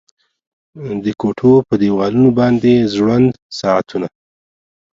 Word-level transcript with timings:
د 1.03 1.05
کوټو 1.21 1.53
په 1.67 1.73
دیوالونو 1.81 2.29
باندې 2.39 2.73
ځوړند 2.93 3.31
ساعتونه 3.59 4.07